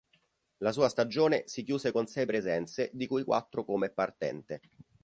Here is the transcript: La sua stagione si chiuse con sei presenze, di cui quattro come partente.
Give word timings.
La 0.63 0.71
sua 0.71 0.89
stagione 0.89 1.43
si 1.47 1.61
chiuse 1.61 1.91
con 1.91 2.07
sei 2.07 2.25
presenze, 2.25 2.89
di 2.91 3.05
cui 3.05 3.23
quattro 3.23 3.63
come 3.63 3.91
partente. 3.91 4.59